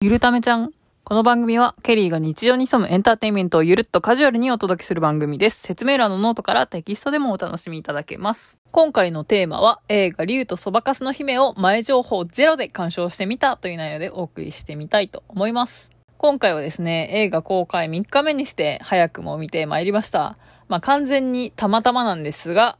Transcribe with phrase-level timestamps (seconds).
[0.00, 0.70] ゆるためちゃん。
[1.02, 5.58] この番組は、ケリーが日常に潜むエンターテインメントをゆるっとカジュアルにお届けする番組です。
[5.58, 8.58] 説明欄のノートからテキストでもお楽しみいただけます。
[8.70, 15.90] 今回のテーマは、映画竜とそばかすの姫を前情報ゼロで鑑賞してみたという内容でお送りしてみたいと思います。
[16.16, 20.38] 今回はですね、映画公開3日目にして早くも見てまいりました。
[20.68, 22.78] まあ完全にたまたまなんですが、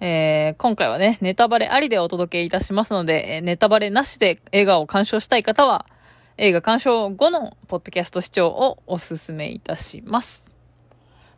[0.00, 5.86] えー今回はね、ネタバレありでお届けいたしますので、ネタバレなしで映画を鑑賞したい方は、
[6.38, 10.44] 映画鑑賞後のポッドキャスト視聴をお勧めいたします。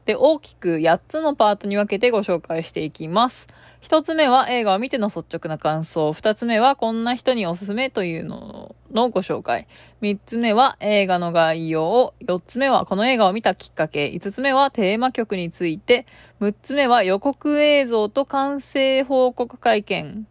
[0.06, 3.46] で、大きく8つのパートに分けてご紹介していきます。
[3.82, 6.10] 1つ目は映画を見ての率直な感想。
[6.10, 9.68] 2つ目はこんな人におすすめというののご紹介。
[10.02, 12.12] 3つ目は映画の概要。
[12.26, 14.06] 4つ目はこの映画を見たきっかけ。
[14.06, 16.06] 5つ目はテーマ曲について。
[16.40, 20.26] 6つ目は予告映像と完成報告会見。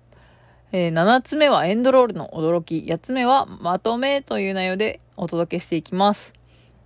[0.74, 2.80] えー7つ目はエンドロールの驚き。
[2.90, 6.34] 8つ目はまとめという内容でお届けしていきます。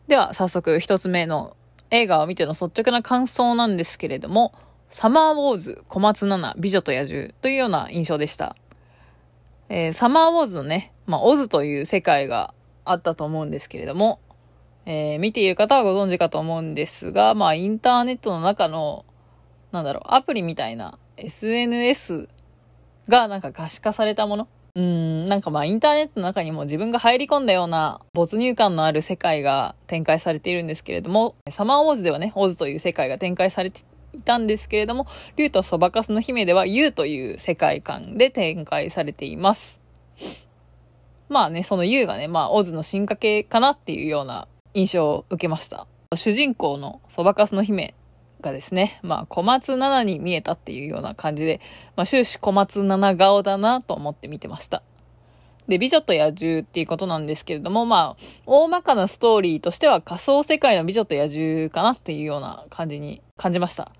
[0.07, 1.57] では早速1つ目の
[1.89, 4.53] 映画を見ての率直な感想なんですけれども、
[4.89, 8.55] サマーウォーズ小松菜奈美女と野獣というような印象でした。
[9.69, 12.53] えーサマーウォーズのね、まあ、オズという世界が
[12.85, 14.19] あったと思うんですけれども、
[14.85, 19.05] えー見ている方はご存知かと思うんですが、まあ、インターネットの中の、
[19.71, 22.29] なんだろう、アプリみたいな SNS
[23.07, 24.47] がなんか可視化されたもの？
[24.73, 33.81] うん、なんかまあインターネットの中にも自分が入り込んだような没入感のある世界が展開されているんですけれども、サマーウォーズではね、オズという世界が展開されて
[34.13, 39.81] いたんですけれども、竜とそばかすの姫では U という世界観で展開されています。
[41.27, 45.85] まあね、その U がね、まあオズの進化系かなっていうような印象を受けました。
[46.15, 47.93] 主人公のそばかすの姫
[48.41, 51.61] がですね、まあ小松菜奈に見えたっていうような感じで、
[51.95, 54.83] まあ終始小松菜奈顔だなと思って見てました。
[55.67, 63.91] で、美女と野獣っていうことなんですけれども、まあ、大まかなストーリーとしては仮想世界の美女と野獣かなっていうような感じに感じました。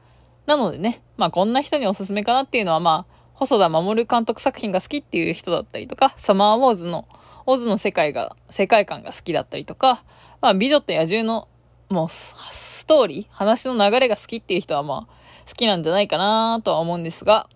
[0.47, 7.07] なのでね、まあこんな人におすすめかなっていうのは、まあ、細田守監督作品が好きっていう人だったりとか、サマーウォーズの、
[7.45, 10.03] オズの世界が、世界観が好きだったりとか、
[10.41, 11.47] まあ美女と野獣の、
[11.91, 15.13] もうス、トーリー話の流れが好きっていう人はまあ、
[15.47, 17.49] 好きなんじゃないかなとは思うんですが、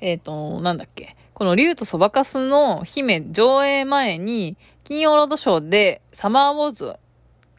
[0.00, 1.16] えっ、と、なんだっけ。
[1.34, 6.96] この竜とそばかすの姫上映前に、金曜ロードショーでサマーウォーズ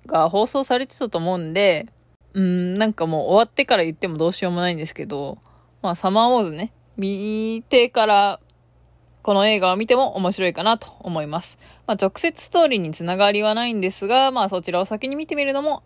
[0.08, 1.88] が放送されてたと思うんで、
[2.34, 5.38] うん、なんかもう終わってから言ってもどうしようもないんですけど、
[5.82, 8.40] まあサマーウォーズね、見てから、
[9.24, 11.58] この映画を見ても面白いかなと思います。
[11.88, 15.84] まあ直接ストーリーにつながりはないんですが、まあそちらを先に見てみるのも、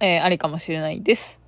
[0.00, 1.40] えーありかもしれないです。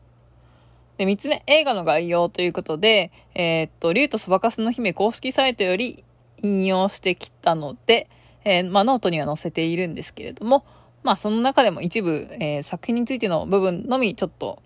[0.97, 6.05] で、三つ目、映画の概要ということで、えーっと、竜とそばかすの姫公式サイトより
[6.43, 8.09] 引用してきたので、
[8.45, 10.65] えーまあ、ノートには載せているんですけれども、
[11.03, 14.63] まあ、その中でも一部、えー作品についての部分のみちょっと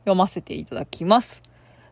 [0.00, 1.42] 読ませていただきます。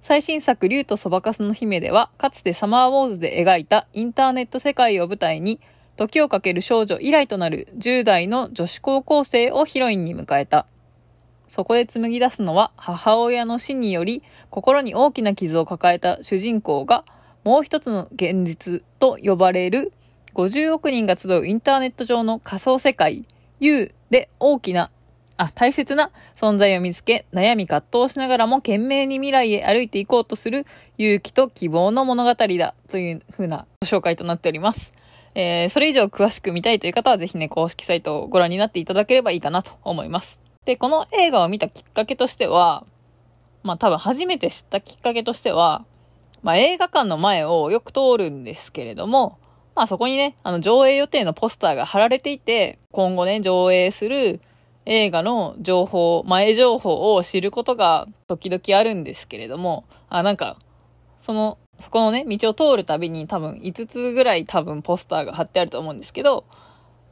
[0.03, 5.61] 最新作、竜とそばかすの姫では、かつてサマーウォーズで描いたインターネット世界を舞台に、
[5.97, 10.67] 時をかける少女以来となる10代の女子高校生をヒロインに迎えた。
[11.49, 17.05] そこで紡ぎ出すのは母親の死により心に大きな傷を抱えた主人公が
[17.45, 19.93] もう一つの現実と呼ばれる
[20.33, 23.27] 50億人が集うインターネット上の仮想世界
[23.61, 24.91] U で大きな
[25.43, 30.67] あ、大切な存在を見つけ悩み葛藤しながらも懸命に未来へ歩いていこうとする
[30.99, 34.93] 勇気と希望の物語だという風なご紹介となっております。
[35.35, 40.41] えー、それ以上詳しく見たいという方はぜひね、公式サイトをご覧になっていただければいいかなと思います。
[40.65, 42.85] で、この映画を見たきっかけとしては、
[43.65, 45.85] まあ多分初めて知ったきっかけとしては、
[46.45, 49.39] まあ映画館の前をよく通るんですけれども、
[49.75, 54.41] まあそこにね、あの上映予定のポスターが貼られていて、今後ね、上映する
[54.87, 60.57] 映画の情報、前情報を知ることが時々あるんですけれども、あ、なんか、
[61.19, 66.45] その、そこのね、道を通るたびに多分5つぐらい多分ポスターが貼ってあると思うんですけど、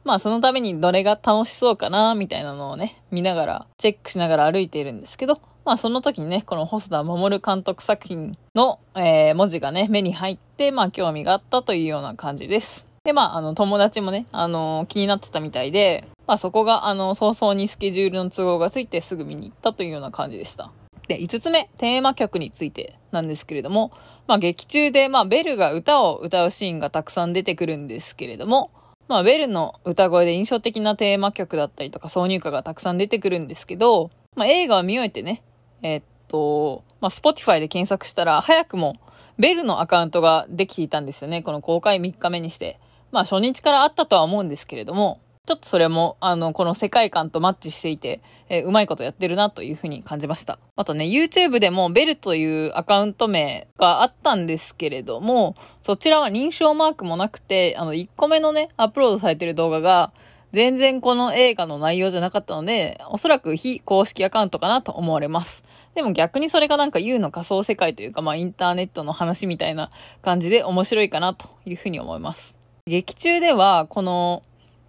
[0.03, 12.87] まあそのためにどれが楽しそうかな、みたいなのをね、見ながら、チェックしながら歩いているんですけど、まあその時にね、この細田守監督作品の、えー文字がね、目に入って、まあ興味があったというような感じです。
[13.03, 20.71] で、まああの友達もね、あの気になってたみたいで、まあそこがあの早々にスケジュールの都合がついてすぐ見に行ったというような感じでした。
[21.09, 23.91] で、5つ目、テーマ曲についてなんですけれども、
[24.27, 28.71] まあ劇中で、まあベルが歌を歌うシーンがたくさん出てくるんですけれども、
[29.09, 35.43] まあベルの歌声で印象的なテーマ曲だったりとか挿入歌がたくさん出てくるんですけど、まあ映画を見終えてね、
[35.81, 38.95] えーっと、まあ Spotify で検索したら早くも
[39.37, 41.41] ベルのアカウントができていたんですよね。
[41.43, 42.79] この公開3日目にして。
[43.11, 50.59] まあ初日からあったとは思うんですけれども、ちょっとそれも、あの、この世界観とマッチしていて、えー、うまいことやってるなというふうに感じました。
[50.77, 60.13] あとね、YouTube でもベルというアカウント名があったんですけれども、そちらは認証マークもなくて、あの、1個目のね、アップロードされてる動画が、
[60.53, 65.63] 全然この映画の内容じゃなかったので、おそらく非公式アカウントかなと思われます。
[65.95, 69.89] でも逆にそれがなんか U の仮想世界というか、まあインターネットの話みたいな
[70.21, 72.57] 感じで面白いかなというふうに思います。
[72.85, 74.43] 劇中では、この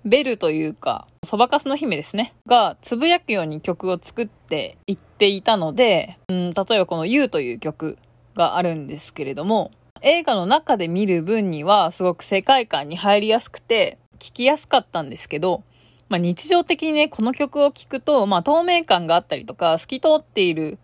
[0.05, 2.35] ベルというか、そばかすの姫ですね。
[2.47, 7.99] が、つぶやくように曲を作っていっていたので、うん、例えばこの You という曲
[8.35, 9.71] があるんですけれども、
[10.01, 15.63] 映画の中で見る分にはすごく世界観に入りやすくて、聴きやすかったんですけど、
[16.09, 20.79] まあ日常的にね、この曲を聴くと、まあ透明感があったりとか、透き通っている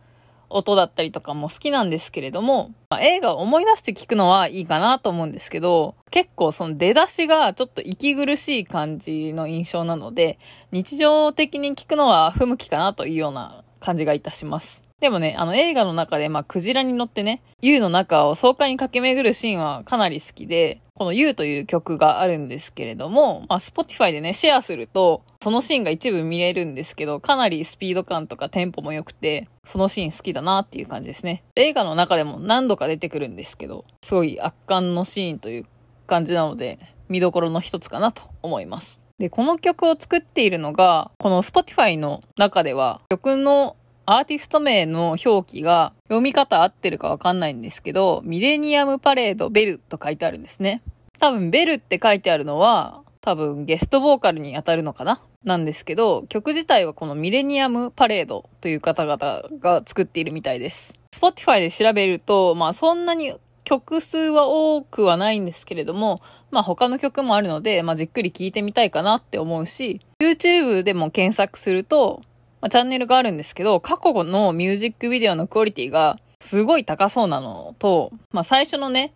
[0.50, 10.38] 音だったりとかも好きなんですけれども、まあ、映画を思い出して聞くのはいいかなと思うんですけど、結構その出だしがちょっと息苦しい感じの印象なので、
[10.72, 14.87] 日常的に聞くのは不向きかなというような感じがいたします。
[15.00, 31.44] でもね、あの映画の中で、まあ、クジラに乗ってね、U の中を爽快に駆け巡るシーンはかなり好きで、この U という曲があるんですけれども、まあ、Spotify でね、シェアすると、そのシーンが一部見れるんですけど、かなりスピード感とかテンポも良くて、そのシーン好きだなっていう感じですね。
[31.54, 35.66] 映画の中でも何度か出てくるんですけど、すごい圧巻のシーンという
[36.08, 39.00] 感じなので、見どころの一つかなと思います。
[39.18, 43.76] で、この曲を作っているのが、この Spotify の中では、曲の
[44.10, 50.80] アーティスト名の表記が読み方合ってるかわかんないんですけど、ミレニアムパレードベルと書いてあるんですね。
[51.18, 55.20] 多分ベルって書いてあるのは、多分ゲストボーカルに当たるのかな？
[55.44, 60.98] なんですけど、曲自体はこのミレニアムパレードという方々が作っているみたいです。
[61.14, 63.34] Spotify で調べると、まあそんなに
[63.64, 72.22] 曲数は多くはないんですけれども、まあ他の曲もあるので、まあじっくり聴いてみたいかなって思うし、YouTube でも検索すると、
[72.60, 79.12] まあ、チャンネルがあるんですけど、過去のミュージックビデオのクオリティがすごい高そうなのと、まあ、最初のね、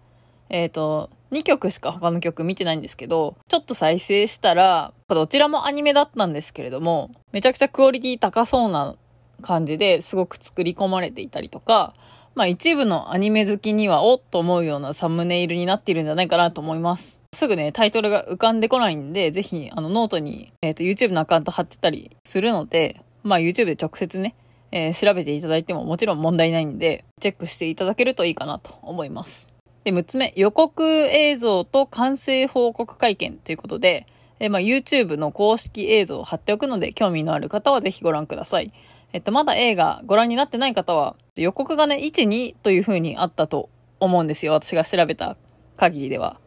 [0.48, 8.96] えっ、ー、と、2曲しか他の曲見てないんですけど、ちょっと再生したら、どちらもアニメだったんですけれども、めちゃくちゃクオリティ高そうな
[9.40, 11.94] 感じですごく作り込まれていたりとか、
[12.34, 17.20] まあ一部のアニメ好きにはおっと思うようなサムネイルになっているんじゃないかなと思います。
[17.34, 24.34] すぐね、タイトルが浮かんでこないんで、ぜひ、あの、ノートに、えっ、ー、と、YouTube のアカウント貼ってたりするので、まあ YouTube で直接ね、
[24.70, 29.48] えー、調べていただいてももちろん問題ないんで、チェックしていただけるといいかなと思います。
[29.84, 34.06] で、6つ目、予告映像と完成報告会見ということで、
[34.40, 38.72] えー、まあ YouTube の公式映像を貼っておくので、興味のある方はぜひご覧ください。
[39.12, 43.68] えっと、まだ映画ご覧になってない方は、予告がね、1、2という風にあったと
[44.00, 44.52] 思うんですよ。
[44.52, 45.36] 私が調べた
[45.76, 46.38] 限りでは。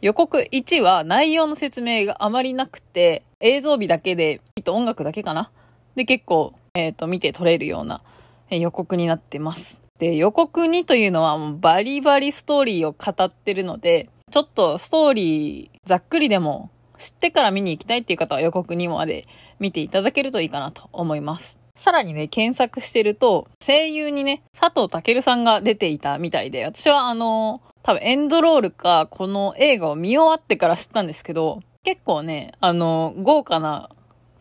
[0.00, 5.50] 予告1は内容の説明があまりなくて、映像美だけで、と音楽だけかな
[5.98, 8.02] で、結構、えっ、ー、と、見て取れるような、
[8.50, 9.80] え予告になってます。
[9.98, 19.26] で、予告2というのはもうバリバリストーリーを語ってるので、ちょっとストーリーざっくりでも知ってから見に行きたいっていう方は予告2まで
[19.58, 21.58] 見ていただけるといいかなと思います。
[21.76, 33.90] さらにね、検索してると、声優にね、佐藤健さんが出ていたみたいで、私はあの、多分エンドロールか、この映画を見終わってから知ったんですけど、結構ね、あの、豪華な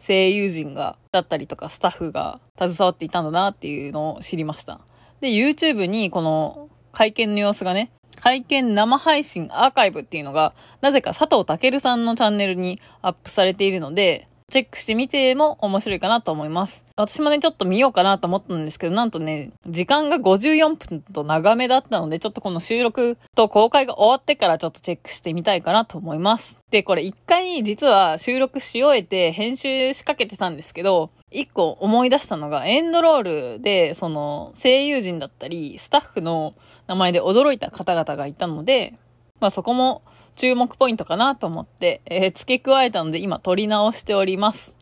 [0.08, 4.80] 声優陣が、だったりとかスタッフが携わっていたんだなっていうのを知りました。
[5.20, 16.86] で、YouTube にこの会見の様子がね、会見生配信アーカイブっていうのが、なぜか佐藤健さんのチャンネルにアップされているので、チェックしてみても面白いかなと思います。
[16.96, 26.62] 私もね、ちょっと見ようかなと思ったんですけど、なんとね、時間が54分と長めだったので、ちょっとこの収録と公開が終わってからちょっとチェックしてみたいかなと思います。
[26.72, 33.24] で、これ一回実は収録し終えて編集しかけてたんですけど、一個思い出したのが、エンドロー
[33.58, 36.54] ルで、その、声優陣だったり、スタッフの
[36.88, 38.94] 名前で驚いた方々がいたので、
[39.42, 40.04] まあそこも
[40.38, 44.76] 注目ポイントかなと思って、えー、付け加えたので今撮り直しております。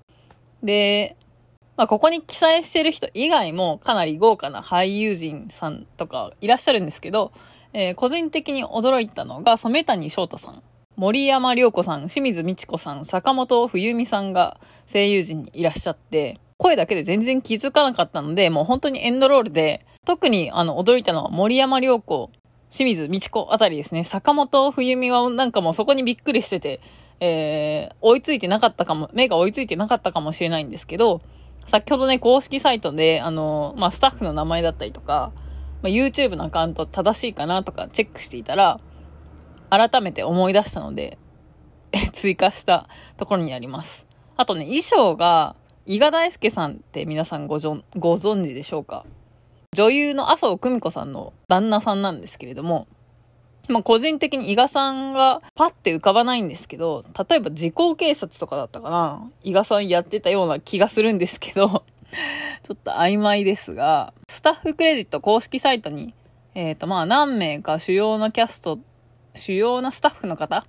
[0.62, 1.16] で、
[1.78, 7.32] まあここに記載してる人以外もかなり豪華な俳優陣さんとかいらっしゃるんですけど、
[7.74, 10.62] えー、個人的に驚いたのが染谷翔太さん、
[10.98, 14.60] 森山良子さん、清水美智子さん、坂本冬美さんが
[14.92, 22.30] 声優陣にいらっしゃって、声だけで全然気づかなかったので、もう本当にエンドロールで、特にあの驚いたのは森山良子
[22.76, 24.04] 清水美智子あたりですね。
[24.04, 26.82] 坂本冬美はなんかもうそこにびっくりしてて、
[27.22, 31.22] えー、追いついてなかったかも、目が追いついてなかったかもしれないんですけど、
[31.66, 35.32] 先ほどね、公式サイトで、あの、まあ、スタッフの名前だったりとか、
[35.82, 38.82] まあ、YouTube のアカウント正しいかなとかチェックしていたら、
[39.70, 41.18] 改めて思い出したので、
[42.12, 44.06] 追加したところにあります。
[44.36, 45.56] あとね、衣装が、
[45.86, 49.06] 伊賀大輔さんって皆さんごぞご存知でしょうか？
[49.76, 52.88] 女優の麻生久美子さんの旦那さんなんですけれども、
[53.68, 61.84] まあ、個人的に伊賀さんがパッて浮かばないんですけど、例えば時効警察とかだったかな伊賀さんやってたような気がするんですけど、
[62.64, 66.14] ちょっと曖昧ですが、スタッフクレジット公式サイトに、
[66.54, 68.80] えっ、ー、とまあ何名か主要なキャスト、
[69.36, 70.66] 主要なスタッフの方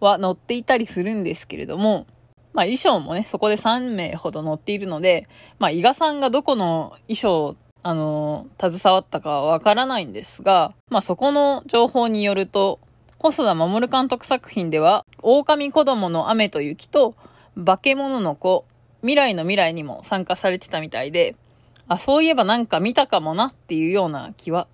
[0.00, 2.06] は載っていたりするんですけれども、
[2.52, 5.28] まあ衣装もね、そこで3名ほど載っているので、
[5.58, 12.78] まあ伊賀さんがどこの衣装あの、携わったかわからないんですが、まあ、そこの情報によると、
[13.18, 17.14] 細田守監督作品では、狼子供の雨と雪と、
[17.64, 18.66] 化け物の子、
[19.00, 21.36] 未来の未来にも参加されてたみたいで、
[21.88, 24.68] あ、そういえばなんか見たかもなっていうような気は、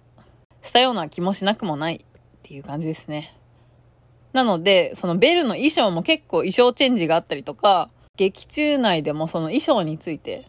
[0.62, 3.36] したような気もしなくもないっていう感じですね。
[4.32, 10.46] なので、そのベルの衣装も結構衣装チェンジがあったりとか、劇中内でもその衣装について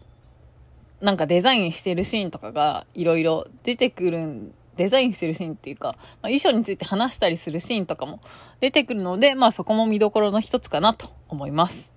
[1.02, 8.20] なんかデザインしてるシーンとかがいろいろ出てくるん、デザインしてるシーンっていうか、まあ、衣装について話したりするシーンとかも
[8.60, 11.94] 出てくるので、まあそこも見どころの一つかなと思います。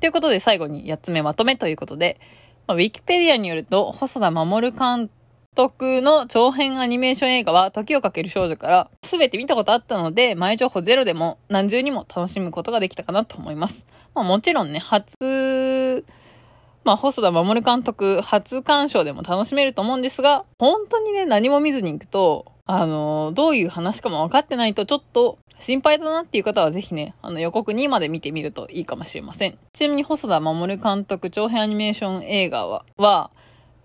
[0.00, 2.20] ということで最後に8つ目まとめということで、
[2.66, 5.10] まあ、ウィキペディアによると、細田守監
[5.54, 13.84] 督の長編アニメーション映画は時をかける少女から全て見たことあったので、前情報ゼロでも何重にも楽しむことができたかなと思います。
[14.14, 15.16] まあもちろんね、初
[16.88, 29.58] まあ、細田守監督初鑑賞でも楽しめると思うんですが、本当にね、何も見ずに行くと、あの、どういう話かも分かってないとちょっと心配だなっていう方はぜひね、あの予告2まで見てみるといいかもしれません。
[29.74, 33.30] ちなみに細田守監督長編アニメーション映画は、は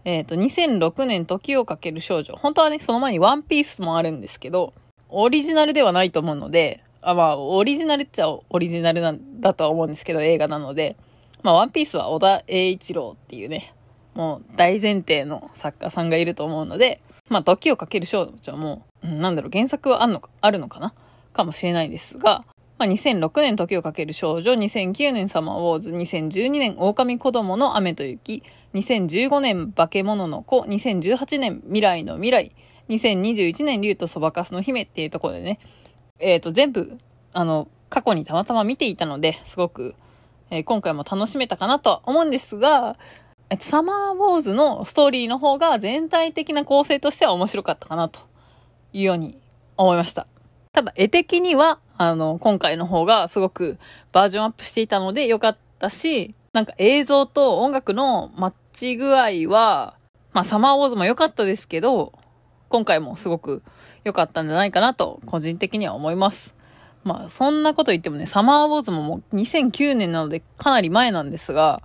[0.05, 2.33] えっ、ー、と、2006年時をかける少女。
[2.37, 4.73] 本当はね、その前にワンピースもあるんですけど、
[5.09, 10.95] オリジナルではないと思うので、あまあ、オリジナルっちゃオリジナルなんだとは思うんですけど、映画なので、
[11.43, 13.73] まあ、ワンピースは小田栄一郎っていうね、
[14.13, 20.93] もう大前提の作家さんがいると思うので、まあ、時をかける少女も、う、なんだろう、原作はあるのか、あるのかな
[21.33, 22.45] かもしれないですが、
[22.77, 32.55] まあ、2006年時をかける少女、2009年サマーウォーズ、2012年狼子供の雨と雪、2015年化け物の子、2018年未来の未来、
[32.89, 35.59] 2021年竜とそばかすの姫っていうところでね、
[36.19, 36.97] えっ、ー、と、全部、
[37.33, 39.95] あの、過去にたまたま見ていたので、すごく
[40.53, 42.95] えー、今回も楽しめたかなとは思うんですが、
[43.59, 48.19] サマーウォーズのストーリーの方が全体的な構成としては面白かったかなと
[48.93, 49.41] いうように
[49.77, 50.27] 思いました。
[50.71, 53.79] ただ、絵的には、あの、今回の方がすごく
[54.11, 59.95] バージョンアップしていたので良かったし、なんか映像と音楽のマッチ具合は、
[60.33, 62.13] まあ、サマーウォーズも良かったですけど、
[62.69, 63.63] 今回もすごく
[64.03, 66.53] 良かったんじゃないかなと、個人的には思います。
[67.03, 71.81] まあ、そんなこと言ってもね、サマーウォーズももう2009年なのでかなり前なんですが、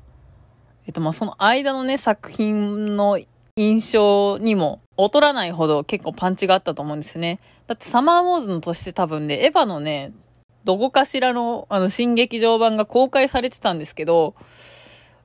[0.87, 3.18] えっとまあその間のね、作品の
[3.56, 7.40] 印象にも劣らないほど結構パンチがあったと思うんですよね。
[7.66, 10.12] だってサマーウォーズの年って多分ね、エヴァのね、
[10.64, 14.34] どこかしらのあの新劇場版が公開されてたんですけど、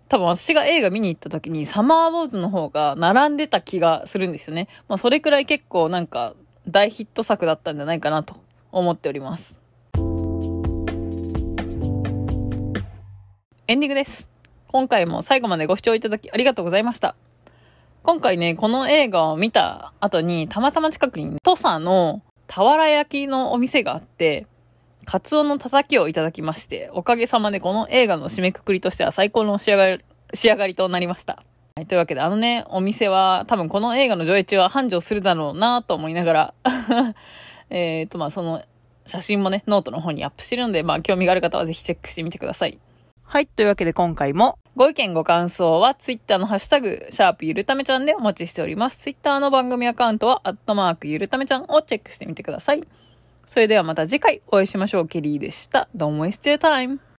[0.09, 4.67] 多分私が映画見に行った時にサマーウォーズの方が並んでた気がするんですよね。
[4.88, 6.33] まあそれくらい結構なんか
[6.67, 8.35] 大ヒット作だったんじゃないかなと
[8.71, 9.62] 思っております。
[13.65, 14.29] エンディングです。
[14.67, 17.15] 今回も最後までご視聴いただきありがとうございました。
[18.03, 24.48] 今回ね、この映画を見た後に、たまたま近くに土佐の俵焼きのお店があって、
[25.05, 30.03] カツオのたたきをいただきまして、おかげさまでこの映画の締めくくりとしては最高の仕上がり、
[30.34, 31.41] 仕上がりとなりました。
[31.77, 36.53] はい、というわけで、あのね、お店は多分この映画の上映中は繁盛するだろうなと思いながら
[37.72, 38.62] えっと、まあ、その
[39.05, 42.77] 写真もね、ノートの方にアップしてるので、まあ、興味がある方はぜひチェックしてみてください。
[43.23, 43.47] はい。
[43.47, 48.97] というわけで今回もご意見ご感想はツイッターのハッシュタグ、シャープゆるためちゃんでお待ちしております。
[48.97, 52.83] ツイッターの番組アカウントは、アットマークゆるためちゃんをチェックしてみてください。
[53.45, 55.07] それではまた次回お会いしましょう。
[55.07, 55.89] ケリーでした。
[55.95, 57.03] Don't waste your time.